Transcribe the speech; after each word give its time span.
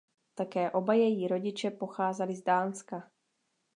Také 0.35 0.71
oba 0.71 0.93
její 0.93 1.27
rodiče 1.27 1.71
pocházeli 1.71 2.35
z 2.35 2.43
Dánska. 2.43 3.11